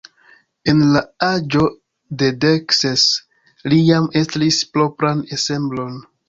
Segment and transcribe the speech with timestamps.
[0.71, 1.65] En la aĝo
[2.21, 3.03] de dek ses
[3.73, 6.03] li jam estris propran ensemblon.